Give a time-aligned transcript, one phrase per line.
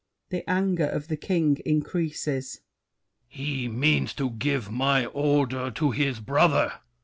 [0.31, 2.61] [The anger of The King increases.
[3.29, 3.45] THE KING.
[3.45, 6.73] He means to give my order to his brother!